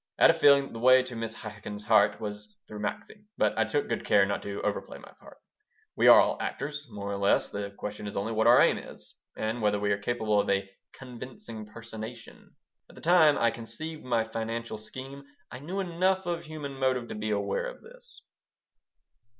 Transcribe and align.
I 0.17 0.23
had 0.23 0.31
a 0.31 0.33
feeling 0.33 0.63
that 0.63 0.73
the 0.73 0.79
way 0.79 1.03
to 1.03 1.15
Mrs. 1.15 1.35
Chaikin's 1.43 1.83
heart 1.83 2.19
was 2.19 2.57
through 2.67 2.79
Maxie, 2.79 3.23
but 3.37 3.55
I 3.55 3.65
took 3.65 3.87
good 3.87 4.03
care 4.03 4.25
not 4.25 4.41
to 4.41 4.59
over 4.63 4.81
play 4.81 4.97
my 4.97 5.11
part 5.19 5.37
We 5.95 6.07
are 6.07 6.19
all 6.19 6.41
actors, 6.41 6.87
more 6.89 7.11
or 7.11 7.17
less. 7.17 7.49
The 7.49 7.69
question 7.77 8.07
is 8.07 8.17
only 8.17 8.31
what 8.31 8.47
our 8.47 8.59
aim 8.61 8.79
is, 8.79 9.13
and 9.37 9.61
whether 9.61 9.79
we 9.79 9.91
are 9.91 9.99
capable 9.99 10.39
of 10.41 10.49
a 10.49 10.67
"convincing 10.91 11.67
personation." 11.67 12.55
At 12.89 12.95
the 12.95 13.01
time 13.01 13.37
I 13.37 13.51
conceived 13.51 14.03
my 14.03 14.23
financial 14.23 14.79
scheme 14.79 15.23
I 15.51 15.59
knew 15.59 15.79
enough 15.79 16.25
of 16.25 16.45
human 16.45 16.79
motive 16.79 17.07
to 17.09 17.13
be 17.13 17.29
aware 17.29 17.67
of 17.67 17.83
this. 17.83 18.23